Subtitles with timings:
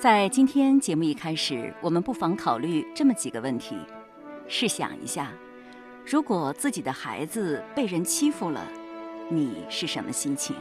[0.00, 3.76] 在今天节目一开始，我们不妨考虑这么几个问题：
[4.48, 5.30] 试想一下，
[6.06, 8.66] 如果自己的孩子被人欺负了，
[9.28, 10.56] 你是什么心情？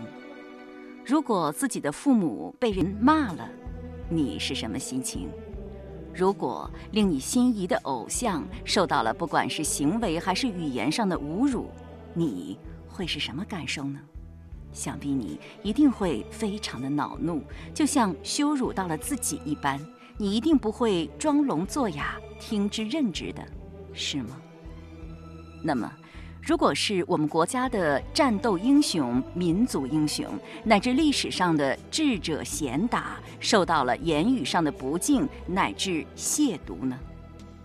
[1.06, 3.50] 如果自己的父母被人骂了，
[4.10, 5.30] 你是什么心情？
[6.14, 11.70] 如果令你心仪的偶像受到了不管是行为还是语言上的侮辱，
[12.14, 12.60] 你
[12.90, 14.02] 会是什么感受呢？
[14.72, 17.42] 想必你一定会非常的恼怒，
[17.74, 19.80] 就像羞辱到了自己一般。
[20.18, 23.42] 你一定不会装聋作哑、听之任之的，
[23.94, 24.36] 是吗？
[25.64, 25.90] 那么，
[26.42, 30.26] 如果是我们国家的战斗英雄、民族英雄，
[30.64, 37.00] 乃至历史上的智者贤达，受到了言语上的不敬乃至亵渎呢？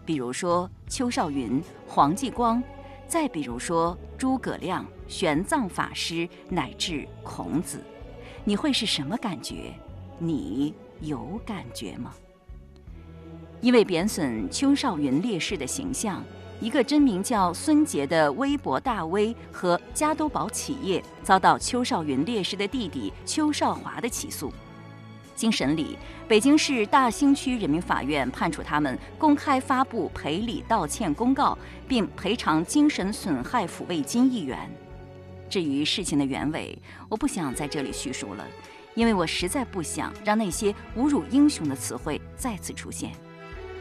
[0.05, 2.63] 比如说邱少云、黄继光，
[3.09, 4.87] 再比如说诸葛亮。
[5.07, 7.83] 玄奘法师乃至孔子，
[8.45, 9.73] 你会是什么感觉？
[10.19, 12.13] 你有感觉吗？
[13.61, 16.23] 因为贬损邱少云烈士的形象，
[16.61, 24.53] 一个真名叫孙杰的微博大 V 和加多宝企业遭到邱少云烈士的弟弟邱少华的起诉。
[25.35, 34.71] 经审理，北京市大兴区人民法院判处他们公开发布赔礼道歉公告，并赔偿精神损害抚慰金一元。
[35.55, 36.77] 至于事情的原委，
[37.09, 38.45] 我不想在这里叙述了，
[38.97, 43.13] 因为我实在不想让那些侮辱英雄的词汇再次出现。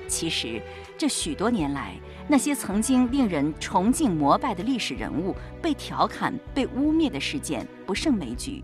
[0.08, 0.62] 其实，
[1.00, 1.96] 这许多年来，
[2.28, 8.64] 那些曾经令人崇敬膜拜的历史人物被调侃、被污蔑的事件不胜枚举，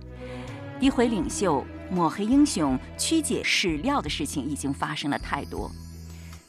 [0.79, 5.67] 诋毁领袖、抹黑英雄、曲解史料的事情已经发生了太多。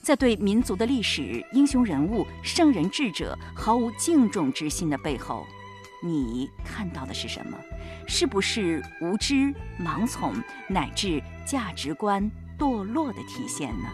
[0.03, 5.47] 在对民族的历史、英雄人物、圣人智者毫无敬重之心的背后，
[6.03, 7.59] 你看到的是什么？
[8.07, 10.35] 是不是无知、盲从，
[10.67, 13.89] 乃至价值观堕落的体现呢？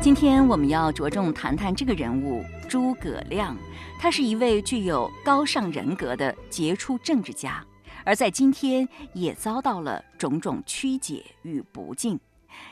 [0.00, 3.54] 今天我们要着重谈谈这个人物——诸葛亮。
[4.00, 7.62] 他是一位具有高尚人格的杰出政治家，
[8.04, 12.18] 而在今天也遭到了种种曲解与不敬。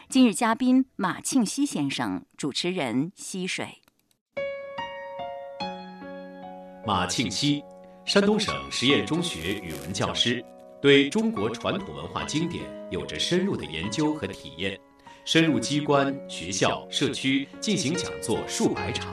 [0.08, 3.82] 今日嘉宾马庆西先生，主持人溪水。
[6.86, 7.64] 马庆西，
[8.04, 10.44] 山东省实验中学语文教师，
[10.80, 14.78] 对中国传统文化经典有着深入的研究和体验，
[15.24, 19.12] 深入机关、学校、社区进行讲座数百场。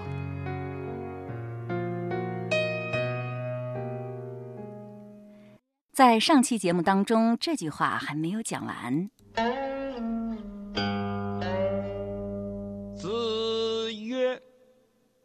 [5.92, 9.10] 在上期节目当中，这句话还没有讲完。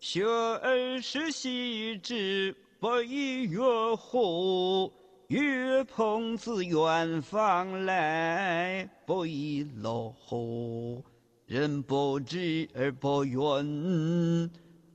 [0.00, 4.92] 学而时习之，不亦乐乎？
[5.26, 11.04] 与朋自远方来，不亦乐乎？
[11.46, 14.48] 人不知而不愠，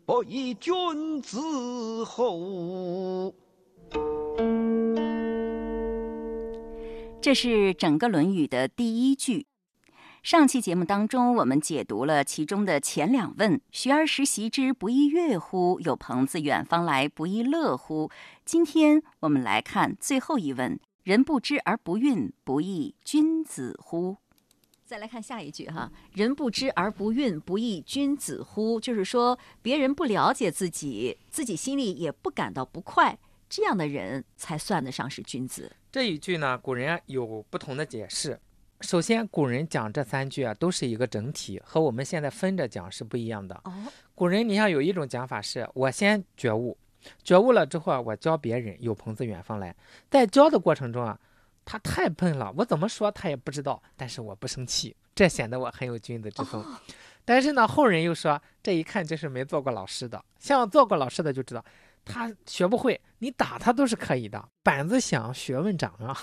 [0.05, 1.37] 不亦君子
[2.05, 3.35] 乎？
[7.21, 9.45] 这是整个《论语》的第一句。
[10.23, 15.81] 上期节目当中，我们解读了其中的前两问：“学而时习之，不亦乐乎？
[15.81, 18.09] 有朋自远方来，不亦乐乎？”
[18.45, 24.15] 今天我们来看最后一问：“人不知而不愠，不亦君子乎？”
[24.87, 33.19] 再来看下一句哈：“人不知而不愠，不亦君子乎？”就是说，别人不了解自己，自己心里也不感到不快，
[33.49, 35.75] 这样的人才算得上是君子。
[35.91, 38.39] 这一句呢，古人有不同的解释。
[38.83, 43.55] 首先，古人讲这三句啊，都是一个整体，和我们现在分着讲是不一样的。
[43.63, 43.73] 哦，
[44.13, 46.77] 古人你像有一种讲法是，我先觉悟，
[47.23, 49.73] 觉悟了之后啊，我教别人，有朋自远方来。
[50.11, 51.17] 在教的过程中啊，
[51.63, 56.63] 他太笨了，我怎么说他也不知道，但是我不生气，这显得我很有君子之风。
[57.23, 61.63] 但是呢，后人又说，这一看就是没做过老师的，像做过老师的就知道，
[62.03, 66.13] 他学不会，你打他都是可以的，板子响，学问长啊。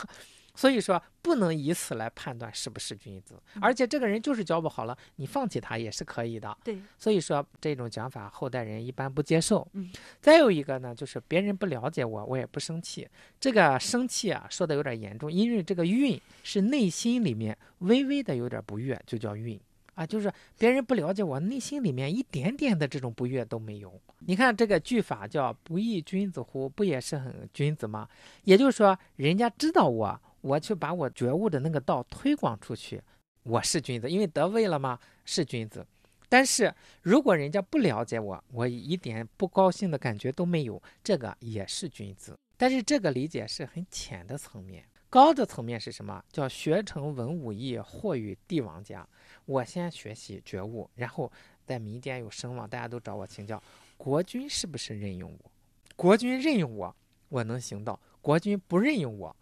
[0.55, 6.57] 所以说不能以此来判断是不是君子，而且这个人就是教不好了，你放弃他也是可以的。
[6.65, 9.67] 对，所以说这种讲法后代人一般不接受。
[9.73, 13.09] 嗯，再有一个呢，就是别人不了解我，我也不生气。
[13.39, 19.59] 这个生气啊，说的有点严重，因为这个运是内心里面微微的有点不悦，就叫运
[19.95, 23.93] 啊，就是别人不了解我，内心里面一点点的这种不悦都没有。
[24.21, 28.09] 你看这个句法叫“不亦君子乎”，不也是很君子吗？
[28.45, 30.21] 也就是说，人家知道我。
[30.41, 33.03] 我去把我觉悟的那个道推广出去，
[33.43, 34.99] 我是君子，因为得位了吗？
[35.25, 35.87] 是君子。
[36.29, 36.73] 但是
[37.03, 42.37] 如果人家不了解我，我一点不高兴的感觉都没有，这个也是君子。
[42.57, 46.23] 但是这个理解是很浅的层面，高的层面是什么？
[46.31, 49.07] 叫学成文武艺，或与帝王家。
[49.45, 51.31] 我先学习觉悟，然后
[51.65, 53.61] 在民间有声望，大家都找我请教，
[53.97, 55.51] 国君是不是任用我？
[55.97, 56.95] 国君任用我，
[57.29, 59.35] 我能行道；国君不任用我，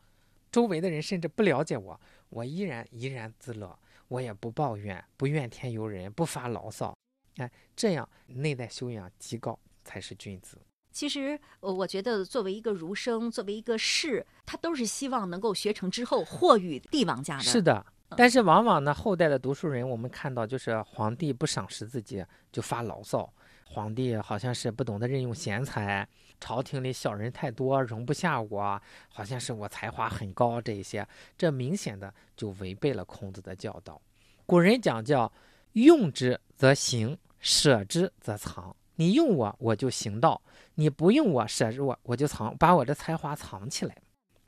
[0.51, 3.79] 周围的人甚至不了解我，我依然怡然自乐。
[4.09, 6.97] 我也不抱怨，不怨天尤人，不发牢骚，
[7.37, 10.57] 哎，这样内在修养极高才是君子。
[10.91, 17.43] 其实，我觉得作为一个儒生，作为一个士，他都是希望能够学成之后获与帝王家的。
[17.43, 17.85] 是的，
[18.17, 23.31] 但是往往呢，后代的读书人，我们看到就是皇帝不赏识自己就发牢骚，
[23.67, 26.09] 皇帝好像是不懂得任用贤才。
[26.41, 31.07] 朝廷里小人太多，容不下我，好像是我才华很高，这一些，
[31.37, 34.01] 这明显的就违背了孔子的教导。
[34.47, 35.31] 古人讲叫
[35.73, 38.75] 用之则行，舍之则藏。
[38.97, 40.41] 你用我，我就行道；
[40.75, 43.97] 你不用我，舍之我，我就藏，把我的才华藏起来。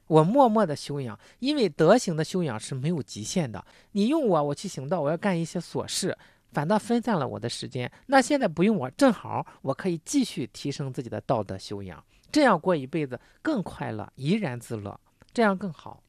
[0.08, 3.64] 我默默的修养，因为德行的修养是没有极限的。
[3.92, 6.16] 你用我，我去行道，我要干一些琐事。
[6.52, 7.90] 反倒分散了我的时间。
[8.06, 14.98] 那现在不用我，正好我可以继续提升自己的道德修养，这样过一辈子更快乐，怡然自乐，
[15.32, 16.02] 这样更好。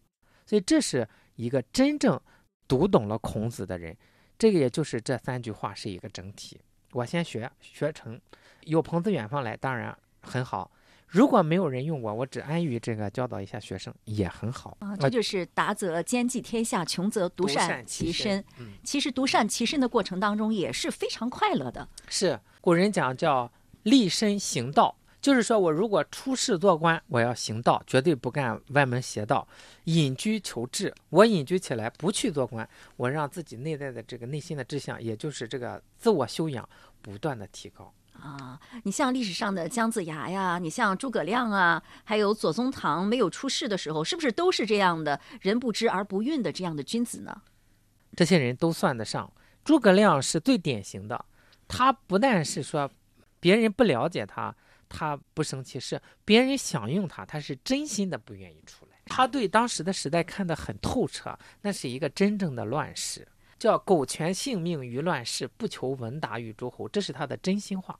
[0.45, 2.19] 所以这是一个真正
[2.67, 3.95] 读懂了孔子的人。
[4.37, 6.59] 这个也就是这三句话是一个整体。
[6.93, 8.19] 我先学学成，
[8.61, 10.71] 有朋自远方来，当然很好。
[11.11, 14.95] 如果没有人用我，我只安于这个教导一下学生也很好啊。
[14.95, 18.41] 这就是达则兼济天下，穷则独善其身。
[18.81, 21.85] 其实独善其身的过程当中也是非常快乐的。
[22.07, 23.51] 是古人讲叫
[23.83, 29.45] 立身行道，就是说我如果出仕做官，我要行道，绝对不干歪门邪道。
[29.83, 36.67] 隐居求志，我隐居起来不去做官，我让自己内在的这个内心的志向，也就是这个自我修养
[37.01, 37.93] 不断的提高。
[38.13, 47.41] 啊，你像历史上的姜子牙呀，你像诸葛亮啊，还有左宗棠没有出世的时候，是不是都是这样的人不知而不愠的这样的君子呢？
[48.15, 49.31] 这些人都算得上。
[49.63, 51.25] 诸葛亮是最典型的，
[51.67, 52.89] 他不但是说
[53.39, 54.53] 别人不了解他，
[54.89, 58.97] 他不生气，是别人想用他，他是真心的不愿意出来。
[59.05, 63.27] 他对当时的时代看得很透彻，那是一个真正的乱世，
[63.61, 67.95] 叫苟全性命于乱世，不求闻达于诸侯，这是他的真心话。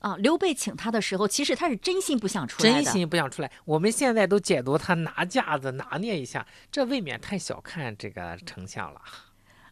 [0.00, 3.48] 啊，刘备请他的时候，其实他是真心不想出来真心不想出来。
[3.64, 9.00] 我们现在都解读他拿架子拿捏一下，这未免太小看这个丞相了。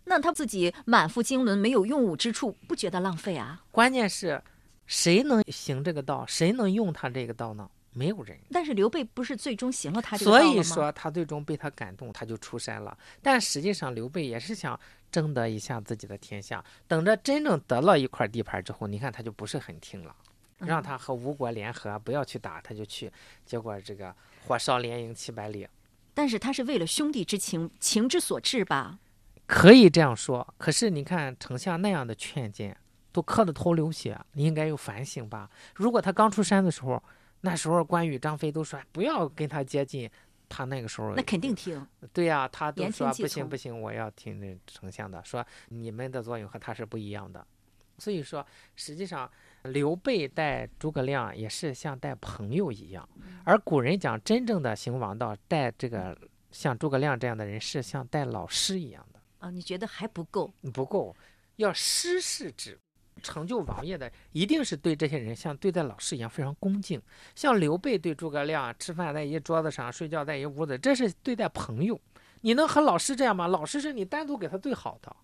[0.04, 3.60] 那他自己满腹经纶，没有用武之处，不觉得浪费啊？
[3.72, 4.40] 关键是，
[4.86, 6.25] 谁能行这个道？
[6.28, 7.69] 谁能用他这个道呢？
[7.96, 8.36] 没有人。
[8.50, 12.96] 但是刘备不是最终行了他这个道所以说他最终被他感动，他就出山了。
[13.22, 14.78] 但实际上刘备也是想
[15.14, 16.64] 争得一下自己的天下。
[16.88, 20.12] 等着真正得了一块地盘之后，你看他就不是很听了。
[20.58, 23.12] 让他和吴国联合，不要去打，他就去。
[23.46, 24.12] 结果这个
[24.44, 25.69] 火烧连营七百里。
[26.14, 28.99] 但是他是为了兄弟之情，情之所至吧？
[29.46, 30.52] 可以这样说。
[30.58, 32.76] 可是你看丞相那样的劝谏，
[33.12, 35.49] 都磕得头流血，你应该有反省吧？
[35.76, 37.00] 如果他刚出山的时候，
[37.43, 40.10] 那时候关羽、张飞都说不要跟他接近，
[40.49, 41.87] 他那个时候那肯定听。
[42.12, 47.46] 对呀，他都说不行不行，我要听那丞相的，说你们的作用和他是不一样的。
[47.98, 48.46] 所以说，
[48.77, 49.31] 实际上。
[49.69, 53.08] 刘备带诸葛亮也是像带朋友一样，
[53.44, 56.15] 而古人讲真正的行王道，带这个
[56.51, 59.51] 像诸葛亮这样的人是像带老师一样的啊？
[59.51, 60.53] 你觉得还不够？
[60.74, 61.17] 不够，
[61.56, 62.79] 要师事之，
[63.22, 67.00] 成就王业的一定是对这些人像对待老师一样非常恭敬。
[67.34, 72.00] 像刘备对诸葛亮吃饭在一桌子上，睡觉在一屋子，这是对待朋友。
[72.40, 73.46] 你能和老师这样吗？
[73.46, 75.14] 老师是你单独给他最好的。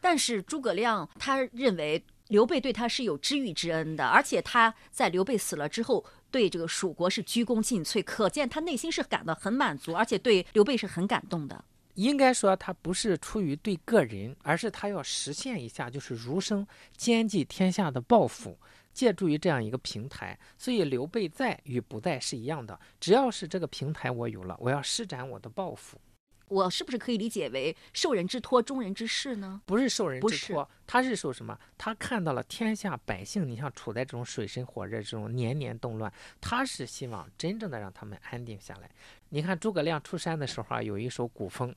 [0.00, 2.04] 但是诸葛亮他认为。
[2.30, 11.64] 刘备对他是有知遇之恩的，而且他在刘备死了之后，对这个蜀国是鞠躬尽瘁，可见他内心是感到很满足，而且对刘备是很感动的。
[12.04, 16.66] 应该说，他不是出于对个人，而是他要实现一下，就是儒生
[16.96, 18.58] 兼济天下的抱负，
[18.92, 20.38] 借助于这样一个平台。
[20.56, 26.00] 所以，刘备在与不在是一样的，只要是这个平台我有了，我要施展我的抱负。
[26.48, 29.60] 我是不是可以理解为受人之托，忠人之事呢？
[29.66, 31.56] 不是受人之托，他是受什么？
[31.78, 38.90] 他看到了天下百姓，你像处在这种水深火热、这种年年动乱，他是希望真正的让他们安定下来。
[39.28, 41.72] 你看诸葛亮出山的时候啊，有一首古风，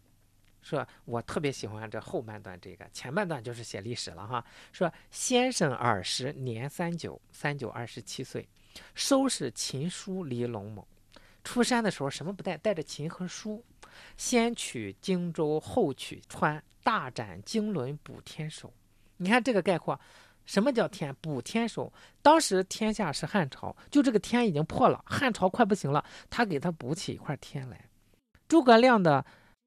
[0.63, 4.43] 说我特别喜欢这后半段，这个前半段就是写历史了哈。
[4.71, 8.47] 说先生儿时年三九，三九二十七岁，
[8.95, 10.87] 收拾琴书离龙某。
[11.43, 12.57] 出山的时候什么不带？
[12.57, 13.63] 带着琴和书。
[14.17, 18.73] 先取荆州，后取川，大展经纶补天手。
[19.17, 19.99] 你看这个概括，
[20.45, 21.13] 什么叫天？
[21.21, 21.91] 补天手。
[22.21, 27.89] 当时天下是汉朝，就这个天已经破了，汉朝快不行了，他给他补起一块天来。
[28.47, 29.23] 诸葛亮的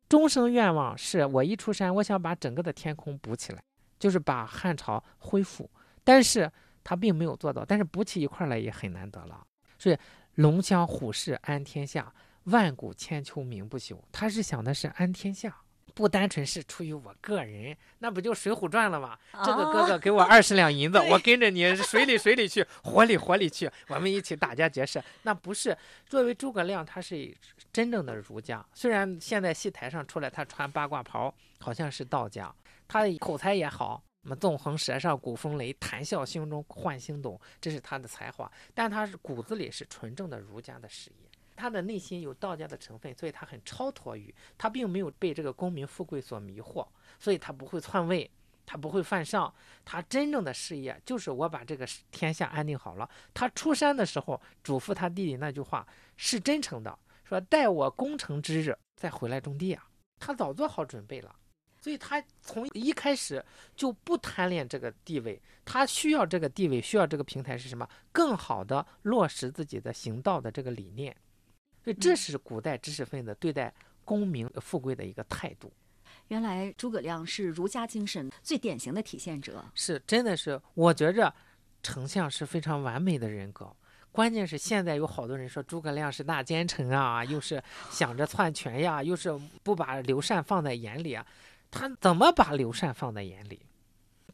[0.09, 3.63] 终生愿望是我一出山，我想把整个的天空补起来，
[3.99, 5.69] 就是把汉朝恢复。
[6.05, 6.51] 但是
[6.85, 9.45] 他并没有做到，但是补起一块来也很难得了。
[9.79, 9.99] 所以
[10.37, 13.99] 龙骧虎视安天下，万古千秋名不朽。
[14.13, 15.57] 他是想的是安天下。
[15.97, 19.19] 不单纯是出于我个人，那不就《水浒传》了吗？
[19.43, 25.03] 这个哥哥给我二十两银子， 我跟着你水里水里去，火里火里去，我们一起打家劫舍。
[25.23, 25.75] 那不是
[26.07, 27.35] 作为诸葛亮，他是
[27.73, 28.63] 真正的儒家。
[28.75, 32.55] 虽然现在戏台上出来，他穿八卦袍，好像是道家，
[32.87, 38.53] 他的口才也好，什么纵横舌上古风雷，谈笑胸中唤星斗，这是他的才华。
[38.75, 41.26] 但他是骨子里是纯正的儒家的事业。
[41.57, 46.87] 他的内心有道家的成分，所以他很超脱于，他并没有被这个功名富贵所迷惑，
[47.19, 48.31] 所以他不会篡位，
[48.65, 49.53] 他不会犯上，
[49.85, 53.09] 他真正的事业就是我把这个天下安定好了。
[53.33, 55.87] 他出山的时候嘱咐他弟弟那句话
[56.17, 61.35] 是真诚的，说待我功成之日再回来种地啊，他早做好准备了，
[61.81, 63.45] 所以他从一开始
[63.75, 67.89] 就不贪恋这个地位，他需要这个地位，需要这个平台是什么？
[68.13, 71.17] 更好的落实自己的行道的这个理念。
[71.87, 73.73] 所以这是古代知识分子对待
[74.05, 75.73] 功名富贵的一个态度。
[76.27, 79.65] 原来诸葛亮是儒家精神最典型的体现者。
[79.73, 81.33] 是，真的是，我觉着
[81.85, 83.73] 丞相是非常完美的人格。
[84.11, 87.63] 关键是现在有好多人说诸葛亮是大奸臣啊，又是
[87.93, 91.25] 想着篡权呀，又是不把刘禅放在眼里啊。
[91.71, 93.61] 他怎么把刘禅放在眼里？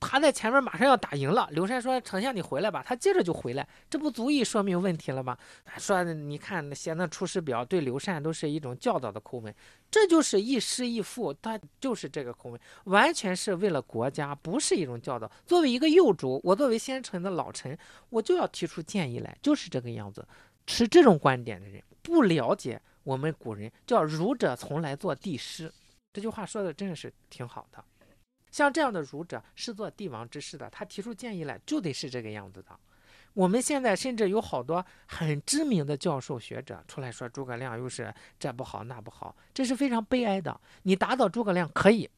[0.02, 5.38] 他在前面马上要打赢了，刘禅说：“丞相，你回来吧。”他接着就回来，这不足以说明问题了吗？
[5.78, 9.54] 说你看写那《出师表》，对刘禅都是一种教导的口吻，
[9.90, 15.30] 这就是一师一父，他就是这个口吻，完全是为了国家，不是一种教导。
[15.46, 17.78] 作为一个幼主，我作为先臣的老臣，
[18.10, 20.26] 我就要提出建议来，就是这个样子。
[20.66, 25.72] 持这种观点的人，不了解我们古人叫“儒者从来做帝师”，
[26.12, 27.84] 这句话说的真的是挺好的。
[28.52, 32.78] 像这样的儒者是做帝王之事的，他提出建议来就得是这个样子的。
[33.34, 40.60] 我们现在甚至有好多很知名的教授学者出来说诸葛亮又是这不好那不好，这是非常悲哀的。
[40.82, 42.08] 你打倒诸葛亮可以，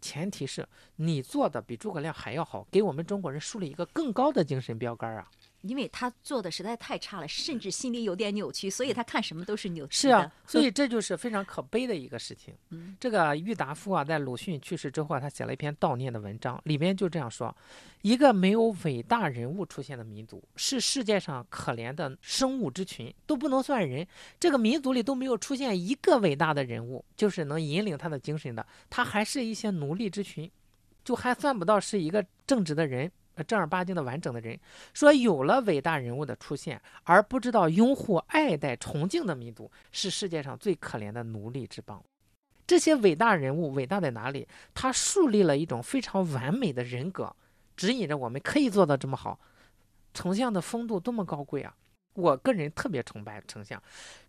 [0.00, 5.30] 前提是你做的比诸葛亮还要好，给我们中国人树立一个更高的精神标杆啊。
[5.64, 12.54] 因为他做的实在太差了，甚至心里有点扭曲，所以他看什么都是扭曲是啊，所以这就是非常可悲的一个事情。
[12.68, 17.56] 嗯，这个郁达夫啊，在鲁迅去世之后，他写了一篇悼念的文章，里面就这样说：
[18.02, 24.06] 一个没有伟大人物出现的民族，是世界上可怜的生物之群，都不能算人。
[24.38, 30.50] 这个民族里都没有出现一个伟大的人物，就是能引领他的精神的，他还是一些奴隶之群，
[31.02, 33.10] 就还算不到是一个正直的人。
[33.42, 34.58] 正儿八经的完整的人，
[34.92, 42.02] 说有了伟大人物的出现，而不知道拥护、爱戴、崇敬的民族，是世界上最可怜的奴隶之邦。
[42.66, 44.46] 这些伟大人物伟大在哪里？
[44.72, 47.34] 他树立了一种非常完美的人格，
[47.76, 49.38] 指引着我们可以做到这么好。
[50.14, 51.74] 丞相的风度多么高贵啊！
[52.14, 53.82] 我个人特别崇拜丞相。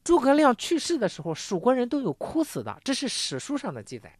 [0.03, 4.17] 诸葛亮去世的时候，蜀国人都有哭死的，这是史书上的记载。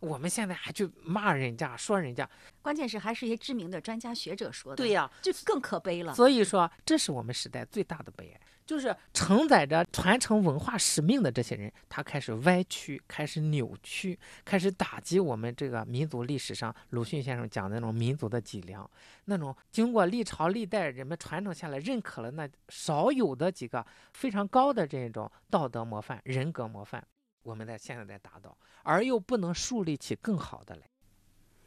[0.00, 2.28] 我们现在还去骂人家，说人家，
[2.62, 4.76] 关键是还是一些知名的专家学者说的。
[4.76, 6.14] 对呀，就更可悲了。
[6.14, 18.90] 所以说，这是我们时代最大的悲哀，就是承载着传承文化使命的这些人，他开始歪曲，开始扭曲，开始打击我们这个民族历史上鲁迅先生讲的那种民族的脊梁，
[19.26, 27.06] 那种经过历朝历代人们传承下来，认可了那少有的几个非常高的这种道德模范、人格模范。
[27.42, 30.82] 我们在现在在达到，而又不能树立起更好的来，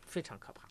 [0.02, 0.68] 非常可怕。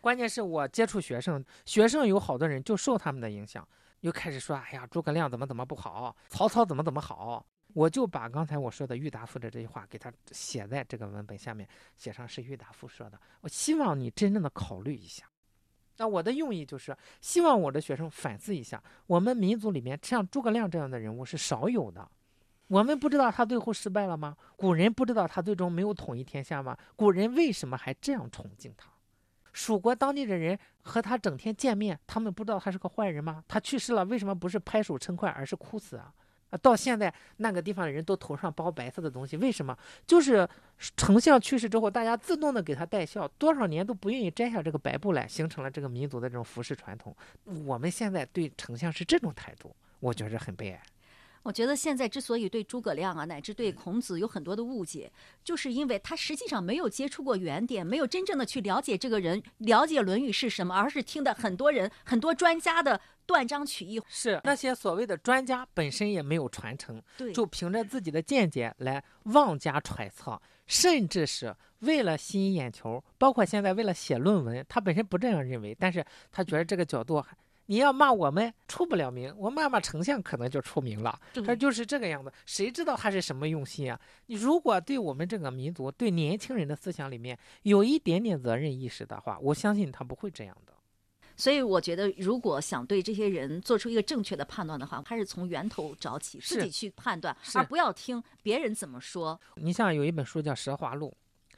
[0.00, 3.66] 关键是我接触学生，学生有好多人就受他们的影响，
[4.00, 11.66] 又开始说：“哎呀，诸葛亮怎么怎么不好，曹操怎么怎么好。”我就把刚才我说的郁达夫的这句话给他写在这个文本下面，
[11.96, 13.18] 写上是郁达夫说的。
[13.40, 15.24] 我希望你真正的考虑一下。
[15.96, 22.10] 那我的用意就是希望我的学生反思一下，我们民族里面像诸葛亮这样的人物是少有的。
[22.72, 24.34] 我们不知道他最后失败了吗？
[24.56, 26.74] 古人不知道他最终没有统一天下吗？
[26.96, 28.88] 古人为什么还这样崇敬他？
[29.52, 33.44] 蜀国当地的人和他整天见面，他们不知道他是个坏人吗？
[33.46, 36.10] 他去世了，为什么不是拍手称快，而是哭死啊？
[36.48, 39.76] 啊，到现在那个地方的人都头上包白色的东西，为什么？
[40.06, 40.48] 就是
[40.96, 47.14] 丞相去世之后，大家自动的给他戴孝，多少年都不愿意摘下这个白布来，形成了这个民族的这种服饰传统。
[47.66, 50.82] 我们现在对丞相是这种态度，我觉着很悲哀。
[51.42, 64.00] 我觉得现在之所以对诸葛亮啊，乃至对孔子有很多的误解，就是因为他实际上没有接触过原点，没有真正的去了解这个人，了解《论语》是什么，而是听的很多人、很多专家的断章取义。
[64.08, 77.22] 是那些所谓的专家本身也没有传承，对，就凭着自己的见解来妄加揣测，甚至是为了吸引眼球，包括现在为了写论文，他本身不这样认为，但是他觉得这个角度。
[77.72, 81.18] 你要骂我们出不了名，我骂骂丞相可能就出名了。
[81.46, 83.98] 他就是这个样子，谁知道他是什么用心啊？
[84.26, 90.74] 你如果对我们这个民族、对年轻人的思想里面有一点点责任意识的话，我相信他不会这样的。
[91.34, 99.40] 所以我觉得，如果想对这些人做出一个正确的判断的话，还是从源头找起，自己去判断，而不要听别人怎么说。
[99.54, 101.08] 你像有一本书叫《蛇华录》，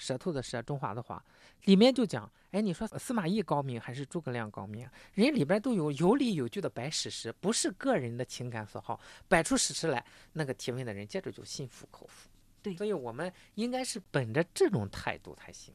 [0.04, 1.24] 舌头的舌，中华的华，
[1.64, 2.30] 里面就讲。
[2.50, 4.88] 哎，你说司马懿高明还是诸葛亮高明？
[5.14, 12.28] 人里边都有有理有据的摆史实，不是个人的情感所好，摆出史实来，那个提问的人接着就心服口服。
[12.62, 15.74] 对，所以我们应该是本着这种态度才行。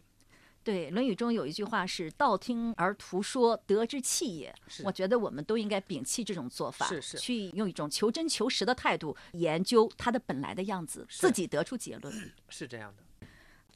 [0.64, 4.54] 对，《论语》中有一句话是“道听而图说，得之气也”。
[4.86, 12.32] 我觉得我们都应该摒弃这种做法，是是，去用一种求真求实的态度研究它的本来的样子，自己得出结论。
[12.48, 13.04] 是这样的。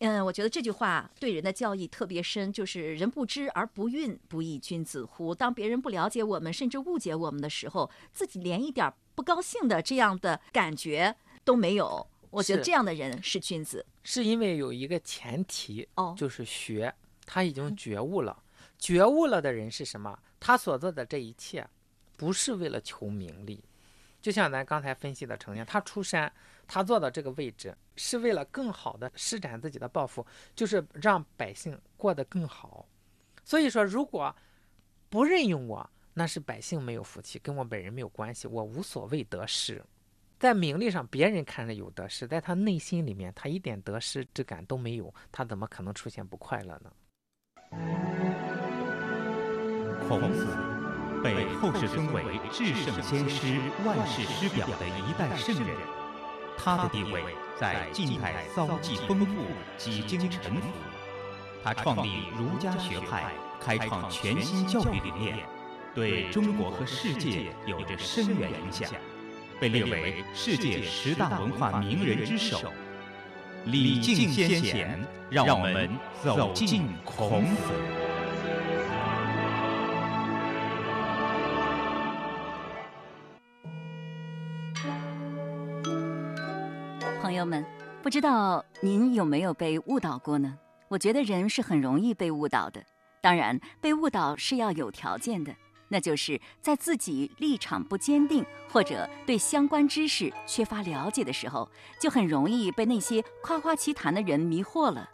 [0.05, 12.05] 嗯，我觉得这句话对人的教义特别深，就是“人不知而不愠，不亦君子乎？”当别人不了解我们，甚至误解我们的时候，自己连一点不高兴的这样的感觉都没有。
[12.31, 13.86] 我觉得这样的人是君子。
[14.03, 16.93] 是因为有一个前提哦，就是学，
[17.25, 18.43] 他已经觉悟了。
[18.77, 20.19] 觉悟了的人是什么？
[20.38, 21.65] 他所做的这一切，
[22.17, 23.63] 不是为了求名利。
[24.22, 26.29] 就像咱刚才分析的呈现，他出山。
[26.67, 32.86] 他坐到这个位置，是为了更好的施展自己的抱负，就是让百姓过得更好。
[33.43, 34.36] 所以说，如果
[35.10, 39.84] 不任用我，那是百姓没有福气，跟我本人没有关系，我无所谓得失。
[40.39, 46.91] 在名利上，别人看着有得失，在他内心里面，他一点得失之感都没有，他怎么可能出现不快乐呢？
[50.08, 50.45] 孔子
[51.23, 56.02] 被后世尊为至圣先师、万世师表的一代圣人。
[56.57, 57.23] 他的地位
[57.59, 59.43] 在近代遭际丰富，
[59.77, 60.67] 几经沉浮。
[61.63, 65.37] 他创立儒家学派，开创全新教育理念，
[65.95, 68.89] 对中国和世界有着深远影响，
[69.59, 72.71] 被列为世界十大文化名人之首。
[73.65, 75.89] 礼敬先贤，让我们
[76.21, 78.02] 走进孔子。
[88.13, 90.56] 知道您有没有被误导过呢？
[90.88, 92.80] 我觉得人是很容易被误导的。
[93.21, 95.52] 当然，被误导是要有条件的，
[95.88, 101.67] 那就是在自己立场不坚定或者对相关知识缺乏了解的时候，
[101.99, 105.10] 就很容易被那些夸夸其谈的人迷惑了。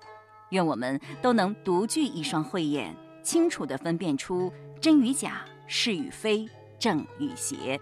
[0.49, 6.45] 愿我们都能独具一双慧眼，清楚地分辨出真与假、是与非、
[6.77, 7.79] 正与邪。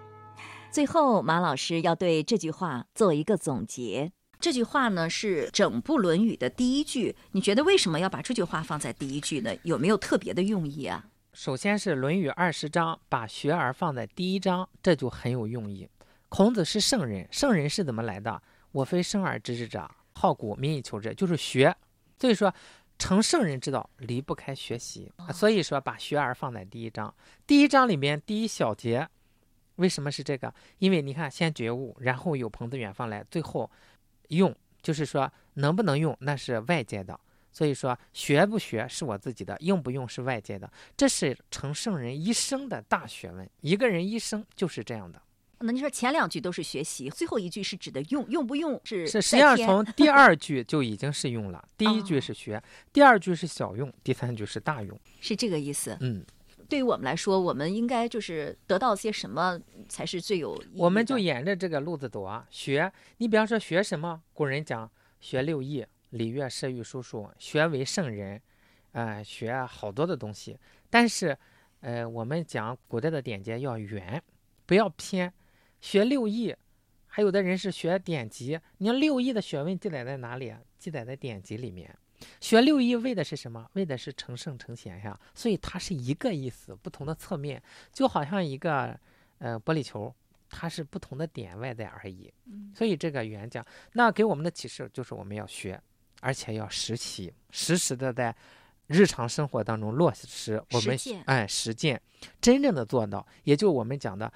[0.69, 4.11] 最后，马老师要对这句话做一个总结。
[4.39, 9.51] 这句话呢是整部《论语》的第一句，你觉得为什么要把这句话放在第一句呢？
[9.63, 11.05] 有没有特别的用意啊？
[11.33, 15.89] 首先是《论语》二十章把学而放在第一章，这就很有用意。
[16.29, 18.41] 孔子是圣人，圣人是怎么来的？
[18.71, 21.75] 我非生而知之者，好古民以求之，就是学。
[22.19, 22.53] 所以说，
[22.99, 25.11] 成圣人之道离不开学习。
[25.33, 27.13] 所以说，把学而放在第一章。
[27.47, 29.07] 第一章里面第一小节，
[29.77, 30.53] 为什么是这个？
[30.77, 33.69] 因为你看，先觉悟，然后有朋自远方来，最后。
[34.29, 37.19] 用就是说能不能用那是外界的，
[37.51, 43.49] 所以说学不学是我自己的，用不用是外界的，这是成圣人一生的大学问。
[43.61, 45.21] 一个人一生就是这样的。
[45.59, 49.07] 那你说前两句都是学习，最后一句是指的用，用不用是？
[49.07, 52.61] 是实际上从第二句就已经是用了，第一句是学，
[52.93, 55.97] 第二句是小用，第三句是大用，是这个意思。
[55.99, 56.23] 嗯。
[56.69, 60.83] 对于我们来说，我们应该就是得到些什么才是最有意义的？
[60.83, 62.91] 我们就沿着这个路子走啊，学。
[63.17, 64.21] 你比方说学什么？
[64.33, 68.41] 古人讲学六艺，礼乐射御书数，学为圣人，
[68.91, 70.57] 呃，学好多的东西。
[70.89, 71.37] 但是，
[71.79, 74.21] 呃，我们讲古代的典籍要圆，
[74.65, 75.33] 不要偏。
[75.79, 76.55] 学六艺，
[77.05, 78.59] 还有的人是学典籍。
[78.79, 80.59] 你要六艺的学问记载在哪里啊？
[80.77, 81.95] 记载在典籍里面。
[82.41, 83.69] 学六艺为的是什么？
[83.73, 85.19] 为的是成圣成贤呀。
[85.33, 87.61] 所以它是一个意思，不同的侧面，
[87.93, 88.99] 就好像一个
[89.39, 90.13] 呃玻璃球，
[90.49, 92.33] 它是不同的点外在而已。
[92.73, 95.79] 所以这个原讲，那给我们的启示就是我们要学，
[96.21, 98.35] 而且要实习，实时的在
[98.87, 100.63] 日常生活当中落实。
[100.71, 102.01] 我们哎实践，
[102.41, 104.31] 真正的做到，也就我们讲的，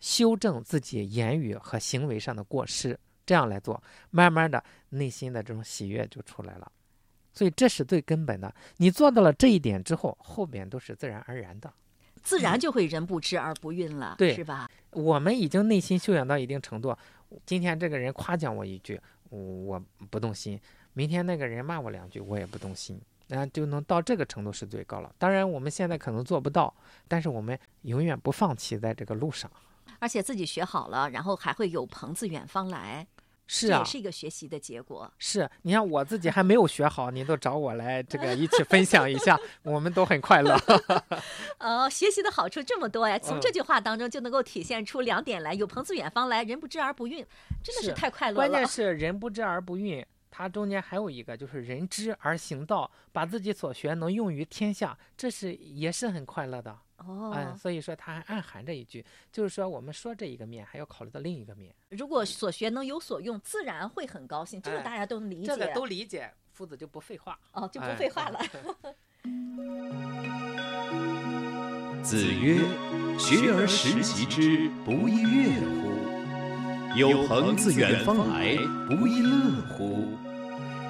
[0.00, 6.70] 修正自己言语和行为上的过失，这样来做，慢慢的内心的这种喜悦就出来了。
[7.34, 8.54] 所以这是最根本的。
[8.76, 11.72] 你做到了这一点之后，后面都是自然而然的，
[12.22, 14.68] 自然就会人不知而不愠了，对是吧？
[14.90, 16.96] 我们已经内心修养到一定程度，
[17.44, 20.56] 今天这个人夸奖我一句，我不动心；
[20.92, 23.00] 明天那个人骂我两句，我也不动心。
[23.28, 25.10] 那，就能到这个程度是最高了。
[25.18, 26.72] 当然，我们现在可能做不到，
[27.08, 29.50] 但是我们永远不放弃在这个路上。
[29.98, 33.06] 而且自己学好了，然后还会有朋自远方来，
[33.46, 35.12] 是啊这也，是一个学习的结果。
[35.18, 40.56] 是你看我自己还没有学好，您都找我来这个一起分享一下， 我们都很快乐。
[41.60, 43.18] 哦，学习的好处这么多呀！
[43.18, 47.24] 从嗯这句话当中就能够体现出两点来：有朋自远方来，人不知而不愠，
[47.62, 48.66] 真的是是太快乐了关键。
[48.68, 56.76] 是人不知而不愠，它中间还有一个就是人知而行道，把自己所学能用于天下，这是也是很快乐的。
[56.98, 61.74] 哦，嗯，所以说它还暗含着一句，就是说我们说这一个面，还要考虑到另一个面。
[61.90, 64.62] 如果所学能有所用，自然会很高兴。
[64.62, 67.38] 这个哎大家都能理解，这个都理解，夫子就不废话。
[67.52, 68.40] 哦，就不哎废话了。
[72.04, 72.58] 子曰
[73.18, 76.98] ：“学而时习之，不亦乐乎？
[76.98, 78.54] 有朋自远方来，
[78.86, 80.12] 不亦乐乎？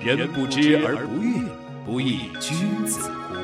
[0.03, 1.49] 人不知而不愠，
[1.87, 3.35] 不亦君子乎？”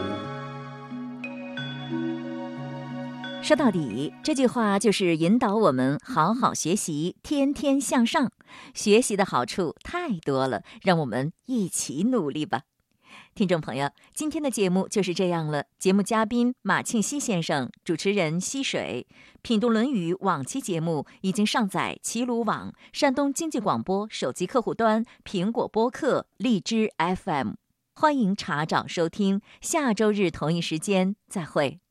[3.50, 8.30] 说到底，这句话就是引导我们好好学习，天天向上。
[8.74, 12.62] 学习的好处太多了，让我们一起努力吧。
[13.34, 15.64] 听众朋友，今天的节目就是这样了。
[15.80, 19.08] 节目嘉宾马庆西先生，主持人溪水。
[19.42, 27.54] 品读《论语》往期节目已经上载齐鲁网、山东经济广播手机客户端、苹果播客、荔枝 FM，
[27.96, 29.42] 欢迎查找收听。
[29.60, 31.80] 下周日同一时间再会。